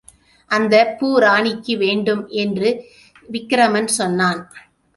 அந்தப் 0.51 0.99
பூ 0.99 1.17
ராணிக்கு 1.19 1.77
வேண்டும் 1.77 2.27
என்று 2.27 2.69
விக்கிரமன் 3.29 3.87
சொன்னான். 3.87 4.41